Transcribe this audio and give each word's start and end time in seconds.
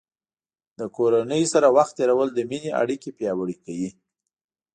د 0.79 0.81
کورنۍ 0.95 1.43
سره 1.53 1.67
وخت 1.77 1.93
تیرول 1.99 2.29
د 2.33 2.39
مینې 2.49 2.71
اړیکې 2.81 3.09
پیاوړې 3.17 3.55
کوي. 3.63 3.89